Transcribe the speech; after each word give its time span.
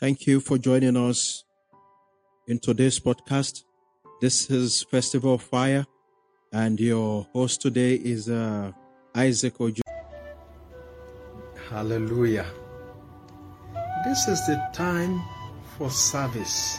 Thank 0.00 0.28
you 0.28 0.38
for 0.38 0.58
joining 0.58 0.96
us 0.96 1.42
in 2.46 2.60
today's 2.60 3.00
podcast. 3.00 3.64
This 4.20 4.48
is 4.48 4.84
Festival 4.84 5.34
of 5.34 5.42
Fire, 5.42 5.84
and 6.52 6.78
your 6.78 7.26
host 7.32 7.60
today 7.60 7.94
is 7.94 8.28
uh, 8.28 8.70
Isaac 9.16 9.60
Ojo. 9.60 9.82
Hallelujah. 11.68 12.46
This 14.04 14.28
is 14.28 14.38
the 14.46 14.64
time 14.72 15.20
for 15.76 15.90
service. 15.90 16.78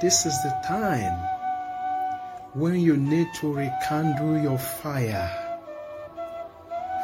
This 0.00 0.24
is 0.24 0.40
the 0.44 0.54
time 0.68 1.18
when 2.54 2.76
you 2.78 2.96
need 2.96 3.26
to 3.40 3.52
rekindle 3.52 4.38
your 4.38 4.58
fire 4.58 5.30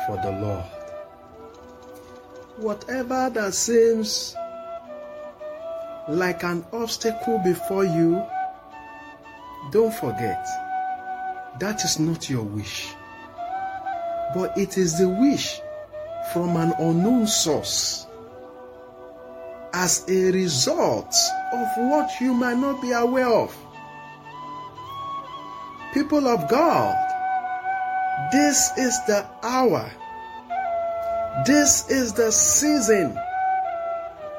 for 0.06 0.18
the 0.22 0.30
Lord. 0.40 0.81
Whatever 2.62 3.29
that 3.34 3.54
seems 3.54 4.36
like 6.08 6.44
an 6.44 6.64
obstacle 6.72 7.40
before 7.43 7.85
you, 7.85 8.25
don't 9.72 9.93
forget 9.93 10.46
that 11.58 11.85
is 11.85 11.98
not 11.98 12.30
your 12.30 12.44
wish, 12.44 12.94
but 14.32 14.57
it 14.57 14.79
is 14.79 14.96
the 14.96 15.08
wish 15.08 15.61
from 16.32 16.57
an 16.57 16.72
unknown 16.79 17.26
source 17.26 18.07
as 19.72 20.04
a 20.08 20.30
result 20.30 21.13
of 21.52 21.66
what 21.79 22.13
you 22.21 22.32
might 22.32 22.58
not 22.58 22.80
be 22.80 22.93
aware 22.93 23.26
of. 23.26 23.52
People 25.93 26.29
of 26.29 26.49
God, 26.49 26.94
this 28.30 28.71
is 28.79 28.96
the 29.07 29.26
hour, 29.43 29.90
this 31.46 31.91
is 31.91 32.12
the 32.12 32.31
season 32.31 33.19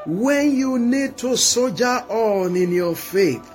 when 0.06 0.56
you 0.56 0.78
need 0.78 1.18
to 1.18 1.36
soldier 1.36 2.04
on 2.10 2.56
in 2.56 2.72
your 2.72 2.96
faith. 2.96 3.50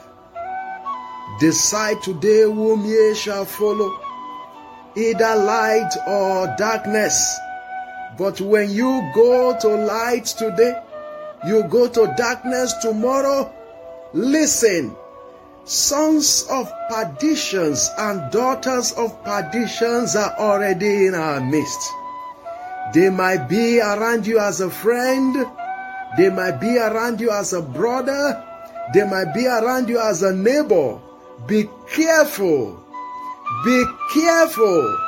Decide 1.40 2.02
today 2.02 2.42
whom 2.42 2.84
ye 2.84 3.14
shall 3.14 3.44
follow, 3.44 4.00
either 4.96 5.36
light 5.36 5.90
or 6.06 6.52
darkness. 6.58 7.38
But 8.18 8.40
when 8.40 8.70
you 8.70 9.08
go 9.14 9.56
to 9.60 9.68
light 9.68 10.26
today, 10.26 10.82
you 11.46 11.62
go 11.64 11.86
to 11.86 12.12
darkness 12.16 12.72
tomorrow. 12.82 13.52
Listen, 14.12 14.96
sons 15.64 16.44
of 16.50 16.72
perditions 16.90 17.88
and 17.98 18.32
daughters 18.32 18.92
of 18.92 19.22
perditions 19.22 20.16
are 20.16 20.34
already 20.38 21.06
in 21.06 21.14
our 21.14 21.40
midst. 21.40 21.92
They 22.94 23.10
might 23.10 23.48
be 23.48 23.80
around 23.80 24.26
you 24.26 24.38
as 24.38 24.60
a 24.60 24.70
friend, 24.70 25.46
they 26.16 26.30
might 26.30 26.58
be 26.60 26.78
around 26.78 27.20
you 27.20 27.30
as 27.30 27.52
a 27.52 27.60
brother, 27.60 28.42
they 28.94 29.04
might 29.04 29.34
be 29.34 29.46
around 29.46 29.88
you 29.88 30.00
as 30.00 30.22
a 30.22 30.32
neighbor. 30.32 30.98
Be 31.46 31.68
careful. 31.90 32.82
Be 33.64 33.84
careful. 34.12 34.98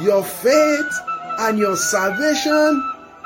Your 0.00 0.24
faith 0.24 0.92
and 1.40 1.58
your 1.58 1.76
salvation 1.76 2.82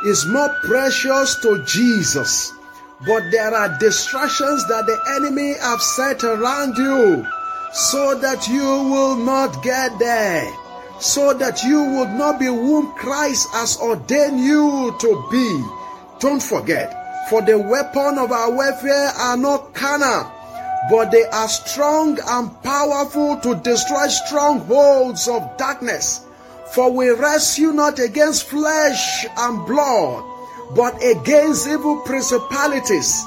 is 0.06 0.26
more 0.26 0.48
precious 0.64 1.36
to 1.42 1.64
Jesus. 1.64 2.52
But 3.06 3.22
there 3.30 3.54
are 3.54 3.78
distractions 3.78 4.66
that 4.68 4.86
the 4.86 4.98
enemy 5.16 5.54
have 5.60 5.82
set 5.82 6.24
around 6.24 6.76
you 6.76 7.26
so 7.72 8.14
that 8.18 8.48
you 8.48 8.62
will 8.62 9.16
not 9.16 9.62
get 9.62 9.98
there. 9.98 10.46
So 11.00 11.34
that 11.34 11.62
you 11.64 11.82
would 11.82 12.10
not 12.10 12.38
be 12.38 12.46
whom 12.46 12.92
Christ 12.92 13.48
has 13.52 13.76
ordained 13.78 14.40
you 14.40 14.94
to 15.00 15.28
be. 15.30 15.64
Don't 16.20 16.42
forget, 16.42 17.28
for 17.28 17.42
the 17.42 17.58
weapon 17.58 18.18
of 18.18 18.30
our 18.30 18.52
warfare 18.52 19.08
are 19.08 19.36
not 19.36 19.74
carnal, 19.74 20.30
but 20.90 21.10
they 21.10 21.24
are 21.24 21.48
strong 21.48 22.18
and 22.24 22.62
powerful 22.62 23.38
to 23.38 23.54
destroy 23.56 24.06
strongholds 24.08 25.26
of 25.28 25.56
darkness. 25.56 26.24
For 26.72 26.90
we 26.90 27.10
wrestle 27.10 27.72
not 27.74 27.98
against 27.98 28.48
flesh 28.48 29.26
and 29.36 29.66
blood, 29.66 30.24
but 30.74 30.96
against 31.04 31.68
evil 31.68 32.00
principalities. 32.02 33.22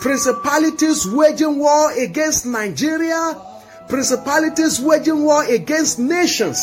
Principalities 0.00 1.06
waging 1.06 1.58
war 1.58 1.92
against 1.92 2.46
Nigeria, 2.46 3.40
principalities 3.88 4.80
waging 4.80 5.22
war 5.24 5.44
against 5.44 5.98
nations, 5.98 6.58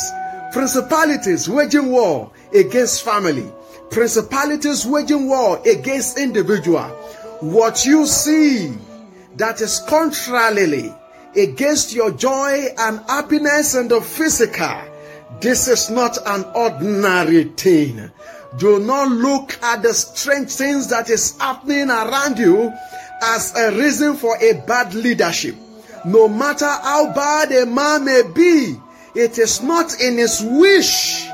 principalities 0.55 1.49
waging 1.49 1.91
war 1.91 2.31
against 2.53 3.03
family, 3.03 3.45
principalities 3.91 4.85
waging 4.85 5.27
war 5.27 5.61
against 5.67 6.17
individual. 6.17 6.88
What 7.41 7.85
you 7.85 8.05
see 8.05 8.73
that 9.35 9.59
is 9.59 9.81
contrarily 9.89 10.95
against 11.35 11.94
your 11.94 12.11
joy 12.11 12.67
and 12.77 13.01
happiness 13.09 13.75
and 13.75 13.91
the 13.91 13.99
physical 13.99 14.79
this 15.41 15.67
is 15.67 15.89
not 15.89 16.17
an 16.25 16.45
ordinary 16.55 17.44
thing. 17.44 18.09
Do 18.57 18.79
not 18.79 19.11
look 19.11 19.61
at 19.61 19.83
the 19.83 19.94
strange 19.94 20.51
things 20.51 20.88
that 20.88 21.09
is 21.09 21.38
happening 21.38 21.89
around 21.89 22.39
you 22.39 22.71
as 23.21 23.53
a 23.57 23.71
reason 23.77 24.15
for 24.15 24.38
a 24.41 24.53
bad 24.65 24.94
leadership. 24.94 25.55
No 26.05 26.29
matter 26.29 26.65
how 26.69 27.11
bad 27.13 27.51
a 27.51 27.65
man 27.65 28.05
may 28.05 28.21
be, 28.33 28.79
it 29.15 29.39
is 29.39 29.61
not 29.61 29.99
in 30.01 30.17
his 30.17 30.41
wish 30.43 31.27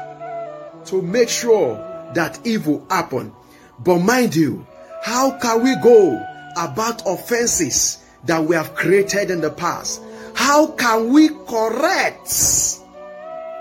to 0.85 1.01
make 1.01 1.29
sure 1.29 1.75
that 2.13 2.39
evil 2.45 2.85
happen. 2.89 3.33
But 3.79 3.99
mind 3.99 4.35
you, 4.35 4.65
how 5.03 5.37
can 5.39 5.63
we 5.63 5.75
go 5.81 6.21
about 6.57 7.03
offenses 7.05 7.97
that 8.25 8.43
we 8.43 8.55
have 8.55 8.75
created 8.75 9.31
in 9.31 9.41
the 9.41 9.49
past? 9.49 10.01
How 10.35 10.67
can 10.67 11.11
we 11.11 11.29
correct 11.47 12.29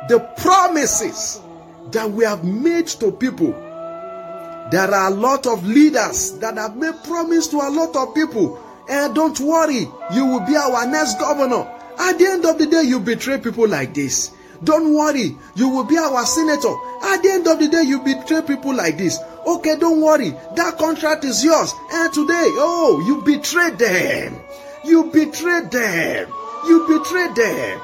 the 0.09 0.19
promises 0.37 1.41
that 1.93 2.11
we 2.11 2.25
have 2.25 2.45
made 2.45 2.87
to 2.87 3.13
people. 3.13 3.53
There 4.71 4.91
are 4.93 5.11
a 5.11 5.15
lot 5.15 5.47
of 5.47 5.67
leaders 5.67 6.33
that 6.39 6.57
have 6.57 6.77
made 6.77 6.95
promise 7.05 7.49
to 7.49 7.57
a 7.57 7.71
lot 7.71 7.97
of 7.97 8.15
people. 8.15 8.61
And 8.89 9.15
don't 9.15 9.39
worry, 9.41 9.89
you 10.13 10.27
will 10.27 10.47
be 10.47 10.57
our 10.57 10.87
next 10.87 11.19
governor. 11.19 11.69
At 11.99 12.19
the 12.19 12.27
end 12.27 12.45
of 12.45 12.59
the 12.59 12.67
day, 12.67 12.83
you 12.83 13.01
betray 13.01 13.39
people 13.39 13.69
like 13.69 13.95
this. 13.95 14.33
Don't 14.63 14.95
worry, 14.95 15.37
you 15.55 15.69
will 15.69 15.85
be 15.85 15.97
our 15.97 16.25
senator. 16.27 16.75
At 17.03 17.23
the 17.23 17.31
end 17.33 17.47
of 17.47 17.59
the 17.59 17.69
day, 17.69 17.83
you 17.83 18.01
betray 18.01 18.43
people 18.43 18.75
like 18.75 18.99
this. 18.99 19.19
Okay, 19.47 19.77
don't 19.77 20.03
worry, 20.03 20.31
that 20.57 20.77
contract 20.79 21.25
is 21.25 21.43
yours. 21.43 21.73
And 21.93 22.13
today, 22.13 22.47
oh, 22.59 23.03
you 23.07 23.23
betrayed 23.23 23.79
them. 23.79 24.39
You 24.85 25.05
betrayed 25.05 25.71
them. 25.71 26.33
You 26.67 26.87
betrayed 26.87 27.35
them. 27.35 27.81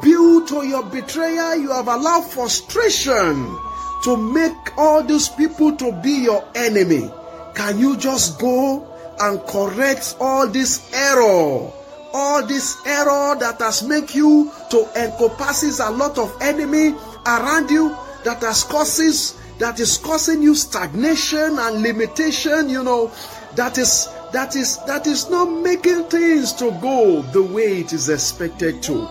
Due 0.00 0.46
to 0.46 0.64
your 0.66 0.84
betrayal, 0.84 1.56
you 1.56 1.70
have 1.70 1.88
allowed 1.88 2.22
frustration 2.22 3.58
to 4.04 4.16
make 4.16 4.78
all 4.78 5.02
these 5.02 5.28
people 5.28 5.74
to 5.76 5.92
be 6.02 6.22
your 6.22 6.44
enemy. 6.54 7.10
Can 7.54 7.78
you 7.80 7.96
just 7.96 8.38
go 8.38 8.86
and 9.18 9.40
correct 9.46 10.16
all 10.20 10.46
this 10.46 10.92
error? 10.94 11.70
All 12.14 12.46
this 12.46 12.76
error 12.86 13.36
that 13.40 13.56
has 13.60 13.82
make 13.82 14.14
you 14.14 14.50
to 14.70 14.88
encompasses 14.96 15.80
a 15.80 15.90
lot 15.90 16.18
of 16.18 16.36
enemy 16.40 16.94
around 17.26 17.70
you 17.70 17.96
that 18.24 18.42
has 18.42 18.64
causes 18.64 19.38
that 19.58 19.78
is 19.78 19.96
causing 19.98 20.42
you 20.42 20.56
stagnation 20.56 21.56
and 21.58 21.82
limitation, 21.82 22.68
you 22.68 22.82
know, 22.82 23.12
that 23.54 23.78
is 23.78 24.08
that 24.32 24.56
is 24.56 24.78
that 24.86 25.06
is 25.06 25.30
not 25.30 25.44
making 25.44 26.04
things 26.04 26.52
to 26.54 26.70
go 26.80 27.22
the 27.32 27.42
way 27.42 27.78
it 27.78 27.92
is 27.92 28.08
expected 28.08 28.82
to. 28.82 29.08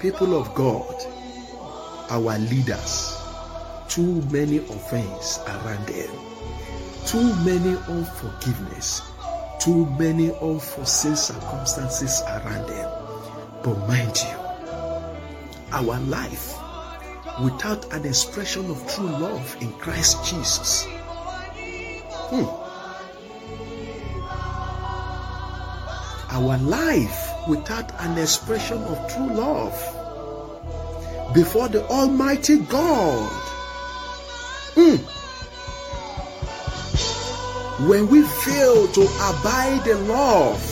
People 0.00 0.34
of 0.34 0.52
God, 0.54 0.94
our 2.10 2.36
leaders, 2.38 3.16
too 3.88 4.22
many 4.32 4.58
offense 4.58 5.38
around 5.46 5.86
them, 5.86 6.10
too 7.06 7.34
many 7.44 7.76
unforgiveness, 7.86 9.02
too 9.62 9.86
many 9.98 10.32
unforeseen 10.32 11.14
circumstances 11.14 12.20
around 12.26 12.68
them. 12.68 12.90
But 13.62 13.78
mind 13.86 14.16
you, 14.16 14.36
our 15.70 16.00
life 16.00 16.54
without 17.40 17.92
an 17.92 18.04
expression 18.04 18.68
of 18.68 18.92
true 18.92 19.06
love 19.06 19.56
in 19.60 19.72
Christ 19.74 20.24
Jesus. 20.24 20.84
Hmm. 22.30 22.44
Our 26.34 26.58
life 26.58 27.30
without 27.48 27.92
an 28.00 28.18
expression 28.18 28.78
of 28.78 29.12
true 29.12 29.32
love 29.32 29.74
before 31.34 31.68
the 31.68 31.86
Almighty 31.86 32.58
God. 32.58 33.51
When 37.88 38.08
we 38.08 38.22
fail 38.22 38.86
to 38.86 39.02
abide 39.02 39.86
in 39.88 40.06
love, 40.06 40.62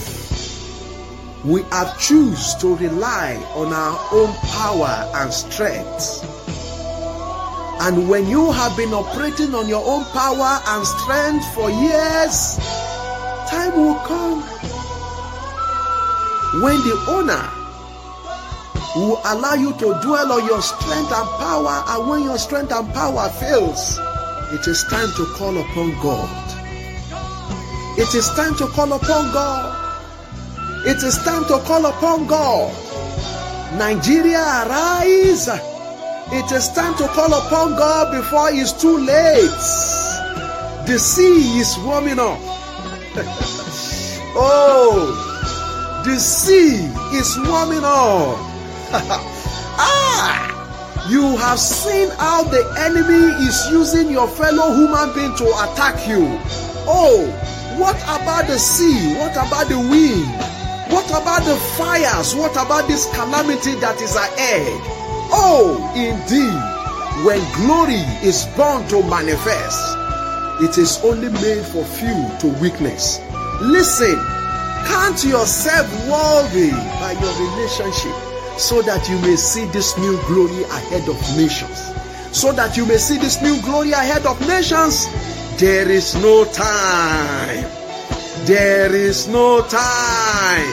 we 1.45 1.63
have 1.73 1.99
choose 1.99 2.55
to 2.57 2.77
rely 2.77 3.35
on 3.55 3.73
our 3.73 3.99
own 4.13 4.33
power 4.47 5.11
and 5.17 5.33
strength. 5.33 6.23
And 7.83 8.09
when 8.09 8.29
you 8.29 8.53
have 8.53 8.77
been 8.77 8.95
operating 8.95 9.57
on 9.57 9.67
your 9.67 9.83
own 9.85 10.05
power 10.13 10.61
and 10.69 10.87
strength 10.87 11.53
for 11.53 11.69
years, 11.69 12.59
time 13.51 13.75
will 13.75 13.99
come 14.07 14.43
when 16.63 16.77
the 16.87 17.05
owner 17.09 17.43
will 18.95 19.21
allow 19.25 19.55
you 19.55 19.73
to 19.79 19.99
dwell 20.03 20.31
on 20.31 20.47
your 20.47 20.63
strength 20.63 21.11
and 21.11 21.29
power, 21.41 21.83
and 21.89 22.09
when 22.09 22.23
your 22.23 22.39
strength 22.39 22.73
and 22.73 22.93
power 22.95 23.29
fails, 23.31 23.99
it 24.53 24.67
is 24.69 24.85
time 24.85 25.09
to 25.17 25.27
call 25.35 25.59
upon 25.59 25.91
God. 26.01 26.50
It 27.99 28.15
is 28.15 28.29
time 28.37 28.55
to 28.57 28.67
call 28.69 28.93
upon 28.93 29.33
God. 29.33 30.87
It 30.87 31.03
is 31.03 31.19
time 31.25 31.45
to 31.47 31.59
call 31.67 31.85
upon 31.87 32.27
God. 32.27 32.73
Nigeria, 33.77 34.39
arise. 34.65 35.49
It 36.33 36.51
is 36.53 36.69
time 36.73 36.97
to 36.99 37.09
call 37.09 37.35
upon 37.35 37.77
God 37.77 38.13
before 38.13 38.51
it's 38.53 38.73
too 38.73 38.97
late. 38.97 39.51
The 40.87 40.99
sea 40.99 41.59
is 41.59 41.77
warming 41.81 42.19
up. 42.19 42.39
oh, 44.39 46.03
the 46.07 46.19
sea 46.19 46.87
is 47.19 47.37
warming 47.49 47.85
up. 47.85 48.39
ah, 49.79 51.07
you 51.11 51.37
have 51.37 51.59
seen 51.59 52.09
how 52.11 52.45
the 52.45 52.65
enemy 52.79 53.35
is 53.45 53.69
using 53.71 54.11
your 54.11 54.29
fellow 54.29 54.73
human 54.73 55.13
being 55.15 55.35
to 55.37 55.47
attack 55.65 56.09
you. 56.09 56.27
Oh, 56.87 57.27
what 57.81 57.97
about 58.05 58.47
the 58.47 58.59
sea? 58.59 59.15
What 59.17 59.33
about 59.33 59.69
the 59.69 59.79
wind? 59.79 60.29
What 60.93 61.09
about 61.09 61.43
the 61.49 61.57
fires? 61.79 62.35
What 62.35 62.53
about 62.53 62.87
this 62.87 63.07
calamity 63.15 63.75
that 63.81 64.01
is 64.03 64.15
ahead? 64.15 64.81
Oh, 65.33 65.81
indeed, 65.97 67.25
when 67.25 67.41
glory 67.65 68.05
is 68.21 68.45
born 68.55 68.87
to 68.89 69.03
manifest, 69.09 69.97
it 70.61 70.77
is 70.77 71.01
only 71.03 71.31
made 71.41 71.65
for 71.65 71.83
few 71.85 72.29
to 72.41 72.49
witness. 72.61 73.19
Listen, 73.63 74.17
count 74.85 75.25
yourself 75.25 75.89
worthy 76.05 76.71
by 77.01 77.17
your 77.17 77.33
relationship 77.49 78.15
so 78.59 78.83
that 78.83 79.09
you 79.09 79.19
may 79.21 79.37
see 79.37 79.65
this 79.73 79.97
new 79.97 80.21
glory 80.27 80.65
ahead 80.65 81.09
of 81.09 81.17
nations. 81.37 81.81
So 82.37 82.53
that 82.53 82.77
you 82.77 82.85
may 82.85 82.99
see 82.99 83.17
this 83.17 83.41
new 83.41 83.61
glory 83.63 83.93
ahead 83.93 84.27
of 84.27 84.39
nations. 84.47 85.07
There 85.61 85.91
is 85.91 86.15
no 86.15 86.47
time. 86.47 87.69
There 88.47 88.95
is 88.95 89.29
no 89.29 89.61
time. 89.69 90.73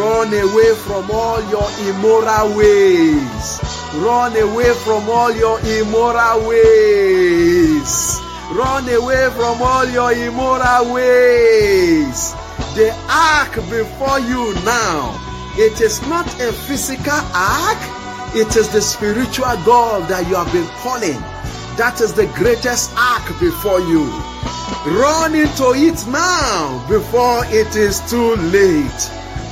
Run 0.00 0.32
away 0.32 0.74
from 0.74 1.10
all 1.10 1.42
your 1.50 1.68
immoral 1.84 2.56
ways. 2.56 3.60
Run 3.96 4.34
away 4.34 4.72
from 4.72 5.10
all 5.10 5.30
your 5.36 5.60
immoral 5.60 6.48
ways. 6.48 8.18
Run 8.52 8.88
away 8.88 9.28
from 9.36 9.60
all 9.60 9.84
your 9.84 10.12
immoral 10.12 10.94
ways. 10.94 12.32
The 12.74 12.96
ark 13.10 13.54
before 13.68 14.20
you 14.20 14.54
now, 14.64 15.12
it 15.58 15.82
is 15.82 16.00
not 16.08 16.26
a 16.40 16.54
physical 16.54 17.20
ark, 17.34 17.78
it 18.34 18.56
is 18.56 18.70
the 18.70 18.80
spiritual 18.80 19.56
God 19.66 20.08
that 20.08 20.26
you 20.26 20.36
have 20.36 20.50
been 20.54 20.66
calling. 20.80 21.35
That 21.76 22.00
is 22.00 22.14
the 22.14 22.24
greatest 22.28 22.90
ark 22.96 23.28
before 23.38 23.80
you. 23.80 24.08
Run 24.96 25.34
into 25.34 25.76
it 25.76 26.00
now 26.08 26.80
before 26.88 27.44
it 27.52 27.76
is 27.76 28.00
too 28.08 28.34
late. 28.48 29.02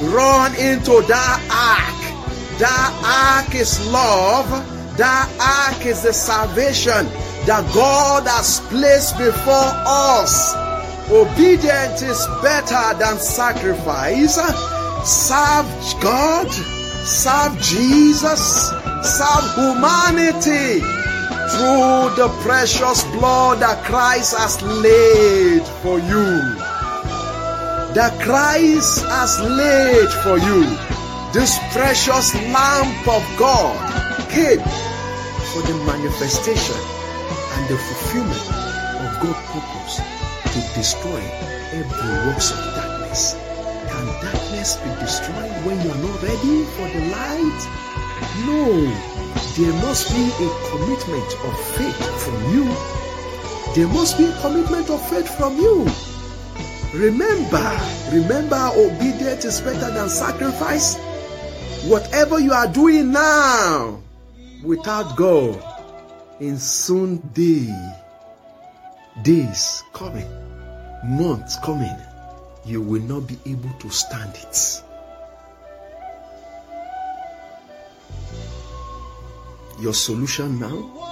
Run 0.08 0.56
into 0.56 1.04
that 1.04 1.38
ark. 1.52 2.00
That 2.58 3.44
ark 3.44 3.54
is 3.54 3.76
love. 3.92 4.48
That 4.96 5.28
ark 5.36 5.84
is 5.84 6.02
the 6.02 6.14
salvation 6.14 7.04
that 7.44 7.70
God 7.74 8.26
has 8.26 8.60
placed 8.72 9.18
before 9.18 9.72
us. 9.84 10.54
Obedience 11.10 12.00
is 12.00 12.26
better 12.40 12.98
than 12.98 13.18
sacrifice. 13.18 14.36
Serve 15.04 15.68
God, 16.00 16.50
serve 17.04 17.60
Jesus, 17.60 18.70
serve 19.02 19.44
humanity 19.56 20.93
through 21.50 22.16
the 22.16 22.28
precious 22.40 23.04
blood 23.12 23.60
that 23.60 23.84
Christ 23.84 24.36
has 24.36 24.62
laid 24.62 25.62
for 25.82 25.98
you. 25.98 26.56
That 27.92 28.16
Christ 28.22 29.04
has 29.04 29.40
laid 29.40 30.08
for 30.24 30.38
you. 30.38 30.64
This 31.32 31.58
precious 31.72 32.34
lamb 32.48 32.90
of 33.08 33.22
God 33.38 33.76
came 34.30 34.62
for 35.52 35.62
the 35.68 35.76
manifestation 35.84 36.80
and 37.54 37.68
the 37.68 37.76
fulfillment 37.76 38.46
of 39.04 39.10
God's 39.20 39.44
purpose 39.52 39.96
to 40.54 40.58
destroy 40.78 41.20
every 41.76 42.10
works 42.26 42.52
of 42.52 42.58
darkness. 42.74 43.36
Can 43.90 44.06
darkness 44.22 44.76
be 44.76 44.90
destroyed 45.00 45.52
when 45.66 45.80
you 45.82 45.90
are 45.90 46.02
not 46.02 46.22
ready 46.22 46.64
for 46.74 46.88
the 46.88 47.02
light? 47.12 47.93
No, 48.46 48.84
there 49.56 49.72
must 49.82 50.10
be 50.12 50.24
a 50.44 50.50
commitment 50.70 51.30
of 51.44 51.60
faith 51.76 52.22
from 52.22 52.54
you. 52.54 52.64
There 53.74 53.88
must 53.88 54.18
be 54.18 54.24
a 54.26 54.40
commitment 54.40 54.90
of 54.90 55.00
faith 55.08 55.28
from 55.36 55.56
you. 55.58 55.86
Remember, 56.94 57.80
remember, 58.12 58.70
obedience 58.76 59.44
is 59.44 59.60
better 59.60 59.90
than 59.90 60.08
sacrifice. 60.08 60.96
Whatever 61.88 62.38
you 62.38 62.52
are 62.52 62.68
doing 62.68 63.12
now 63.12 64.00
without 64.62 65.16
God, 65.16 65.62
in 66.40 66.58
soon 66.58 67.18
day, 67.32 67.72
days 69.22 69.82
coming, 69.92 70.28
months 71.04 71.56
coming, 71.64 71.96
you 72.64 72.80
will 72.80 73.02
not 73.02 73.26
be 73.26 73.38
able 73.46 73.72
to 73.78 73.90
stand 73.90 74.34
it. 74.36 74.82
Your 79.80 79.92
solution 79.92 80.60
now 80.60 81.04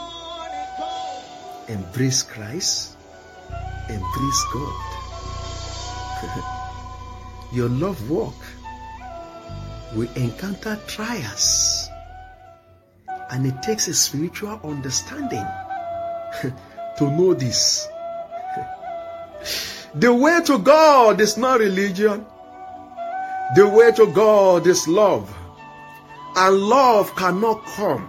embrace 1.68 2.22
Christ, 2.22 2.96
embrace 3.88 4.44
God. 4.52 4.82
Your 7.52 7.68
love 7.68 8.08
walk 8.08 8.34
will 9.94 10.08
encounter 10.14 10.78
trials, 10.86 11.88
and 13.30 13.46
it 13.46 13.62
takes 13.62 13.88
a 13.88 13.94
spiritual 13.94 14.60
understanding 14.62 15.46
to 16.98 17.10
know 17.10 17.34
this. 17.34 17.88
The 19.94 20.14
way 20.14 20.40
to 20.46 20.58
God 20.58 21.20
is 21.20 21.36
not 21.36 21.60
religion. 21.60 22.24
The 23.54 23.68
way 23.68 23.92
to 23.92 24.06
God 24.06 24.66
is 24.66 24.88
love. 24.88 25.28
And 26.34 26.56
love 26.56 27.14
cannot 27.14 27.62
come 27.66 28.08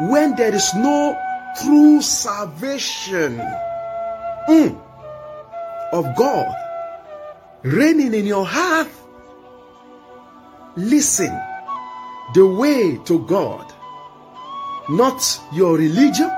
when 0.00 0.36
there 0.36 0.54
is 0.54 0.74
no 0.74 1.18
true 1.62 2.02
salvation 2.02 3.38
mm, 4.48 4.80
of 5.92 6.16
God 6.16 6.54
reigning 7.62 8.14
in 8.14 8.26
your 8.26 8.46
heart. 8.46 8.88
Listen, 10.76 11.32
the 12.34 12.46
way 12.46 12.98
to 13.06 13.24
God, 13.26 13.72
not 14.90 15.40
your 15.52 15.76
religion, 15.78 16.30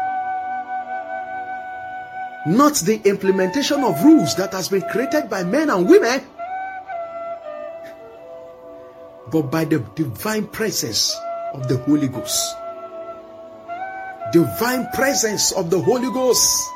not 2.47 2.77
the 2.87 3.01
implementation 3.05 3.83
of 3.83 4.03
rules 4.05 4.37
that 4.37 4.53
has 4.53 4.69
been 4.69 4.83
created 4.83 5.29
by 5.29 5.43
men 5.43 5.71
and 5.71 5.89
women, 5.89 6.23
but 9.33 9.51
by 9.51 9.65
the 9.65 9.81
divine 9.97 10.47
presence 10.47 11.17
of 11.53 11.67
the 11.69 11.77
Holy 11.79 12.09
Ghost. 12.09 12.55
Divine 14.33 14.89
presence 14.93 15.53
of 15.53 15.71
the 15.71 15.81
Holy 15.81 16.11
Ghost. 16.13 16.69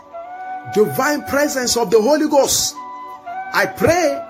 Divine 0.74 1.22
presence 1.24 1.76
of 1.76 1.90
the 1.90 2.00
Holy 2.00 2.28
Ghost. 2.28 2.74
I 3.54 3.66
pray 3.66 4.26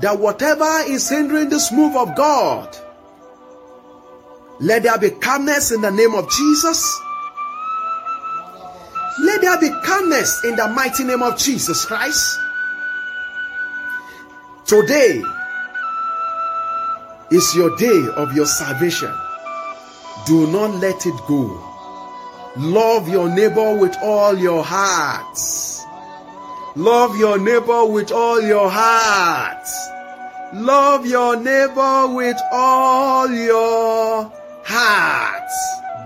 that 0.00 0.18
whatever 0.18 0.82
is 0.88 1.08
hindering 1.08 1.48
this 1.48 1.70
move 1.70 1.96
of 1.96 2.16
God, 2.16 2.76
let 4.58 4.82
there 4.82 4.98
be 4.98 5.10
calmness 5.10 5.70
in 5.70 5.80
the 5.80 5.90
name 5.90 6.14
of 6.14 6.30
Jesus. 6.30 7.00
Let 9.20 9.40
there 9.42 9.60
be 9.60 9.70
calmness 9.84 10.44
in 10.44 10.56
the 10.56 10.68
mighty 10.68 11.04
name 11.04 11.22
of 11.22 11.38
Jesus 11.38 11.84
Christ. 11.84 12.38
Today 14.66 15.22
is 17.30 17.54
your 17.54 17.76
day 17.76 18.08
of 18.16 18.34
your 18.34 18.46
salvation. 18.46 19.12
Do 20.26 20.50
not 20.50 20.80
let 20.80 21.06
it 21.06 21.14
go. 21.28 21.75
Love 22.58 23.08
your 23.08 23.28
neighbor 23.28 23.76
with 23.76 23.94
all 24.02 24.38
your 24.38 24.64
heart. 24.64 25.38
Love 26.74 27.18
your 27.18 27.38
neighbor 27.38 27.84
with 27.84 28.10
all 28.10 28.40
your 28.40 28.70
heart. 28.70 29.66
Love 30.54 31.04
your 31.04 31.36
neighbor 31.36 32.14
with 32.14 32.38
all 32.50 33.30
your 33.30 34.32
heart. 34.64 35.50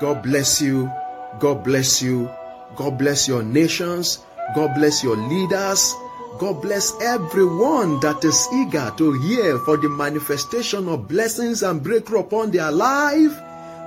God 0.00 0.22
bless 0.22 0.60
you. 0.60 0.90
God 1.38 1.62
bless 1.62 2.02
you. 2.02 2.28
God 2.74 2.98
bless 2.98 3.28
your 3.28 3.44
nations. 3.44 4.24
God 4.56 4.74
bless 4.74 5.04
your 5.04 5.16
leaders. 5.16 5.94
God 6.40 6.62
bless 6.62 6.92
everyone 7.00 8.00
that 8.00 8.24
is 8.24 8.48
eager 8.52 8.92
to 8.96 9.12
hear 9.20 9.58
for 9.58 9.76
the 9.76 9.88
manifestation 9.88 10.88
of 10.88 11.06
blessings 11.06 11.62
and 11.62 11.80
breakthrough 11.80 12.20
upon 12.20 12.50
their 12.50 12.72
life. 12.72 13.38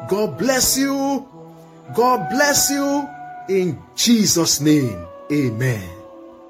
God 0.08 0.38
bless 0.38 0.78
you. 0.78 1.28
God 1.92 2.30
bless 2.30 2.72
you 2.72 3.10
in 3.50 3.78
Jesus' 3.94 4.62
name. 4.62 5.06
Amen. 5.32 5.90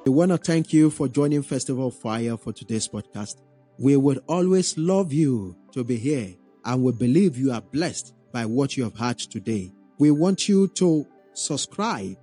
We 0.06 0.12
want 0.12 0.32
to 0.32 0.38
thank 0.38 0.72
you 0.72 0.92
for 0.92 1.08
joining 1.08 1.42
Festival 1.42 1.90
Fire 1.90 2.38
for 2.38 2.54
today's 2.54 2.88
podcast. 2.88 3.38
We 3.80 3.98
would 3.98 4.20
always 4.28 4.78
love 4.78 5.12
you 5.12 5.58
to 5.72 5.84
be 5.84 5.98
here 5.98 6.36
and 6.63 6.84
we 6.84 6.92
believe 6.92 7.36
you 7.36 7.52
are 7.52 7.62
blessed 7.62 8.13
by 8.32 8.46
what 8.46 8.78
you 8.78 8.84
have 8.84 8.96
heard 8.96 9.18
today. 9.18 9.74
We 9.98 10.12
want 10.12 10.48
you 10.48 10.68
to 10.75 11.08
subscribe 11.34 12.16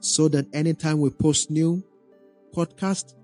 so 0.00 0.28
that 0.28 0.46
anytime 0.54 1.00
we 1.00 1.10
post 1.10 1.50
new 1.50 1.84
podcast, 2.56 3.14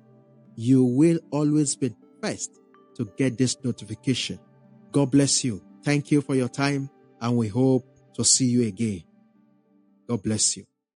you 0.57 0.85
will 0.85 1.19
always 1.31 1.75
be 1.75 1.97
first 2.23 2.61
to 2.97 3.11
get 3.17 3.39
this 3.39 3.57
notification. 3.65 4.39
God 4.93 5.11
bless 5.11 5.43
you. 5.43 5.63
Thank 5.83 6.11
you 6.11 6.21
for 6.21 6.35
your 6.35 6.49
time 6.49 6.91
and 7.23 7.37
we 7.37 7.49
hope 7.49 7.87
to 8.15 8.25
see 8.25 8.47
you 8.47 8.67
again. 8.67 9.03
God 10.09 10.23
bless 10.23 10.57
you. 10.57 10.65